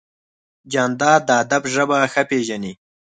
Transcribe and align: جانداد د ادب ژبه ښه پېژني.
جانداد 0.71 1.21
د 1.27 1.29
ادب 1.41 1.63
ژبه 1.73 1.97
ښه 2.13 2.23
پېژني. 2.29 2.73